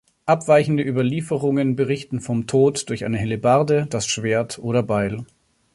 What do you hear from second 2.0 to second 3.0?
vom Tod